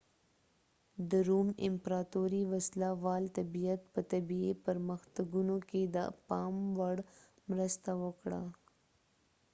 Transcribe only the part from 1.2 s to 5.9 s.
روم امپراطورۍ وسله وال طبیعت په طبي پرمختګونو کې